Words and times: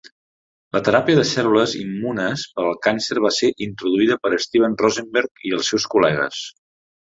La 0.77 0.79
teràpia 0.87 1.19
de 1.19 1.25
cèl·lules 1.31 1.75
immunes 1.81 2.47
per 2.57 2.65
al 2.71 2.75
càncer 2.89 3.19
va 3.27 3.33
ser 3.37 3.53
introduïda 3.69 4.19
per 4.27 4.35
Steven 4.49 4.81
Rosenberg 4.85 5.49
i 5.51 5.57
els 5.61 5.73
seus 5.75 5.91
col·legues. 5.97 6.45